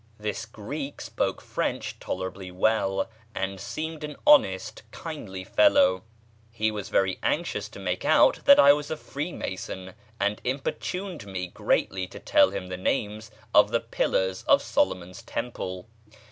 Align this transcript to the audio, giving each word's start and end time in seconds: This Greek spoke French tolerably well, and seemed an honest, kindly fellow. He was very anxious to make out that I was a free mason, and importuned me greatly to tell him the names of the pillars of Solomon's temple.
This 0.19 0.47
Greek 0.47 0.99
spoke 0.99 1.41
French 1.43 1.99
tolerably 1.99 2.49
well, 2.49 3.07
and 3.35 3.59
seemed 3.59 4.03
an 4.03 4.15
honest, 4.25 4.81
kindly 4.89 5.43
fellow. 5.43 6.01
He 6.49 6.71
was 6.71 6.89
very 6.89 7.19
anxious 7.21 7.69
to 7.69 7.79
make 7.79 8.03
out 8.03 8.39
that 8.45 8.59
I 8.59 8.73
was 8.73 8.89
a 8.89 8.97
free 8.97 9.31
mason, 9.31 9.93
and 10.19 10.41
importuned 10.43 11.27
me 11.27 11.45
greatly 11.45 12.07
to 12.07 12.19
tell 12.19 12.49
him 12.49 12.65
the 12.69 12.77
names 12.77 13.29
of 13.53 13.69
the 13.69 13.79
pillars 13.79 14.41
of 14.47 14.63
Solomon's 14.63 15.21
temple. 15.21 15.87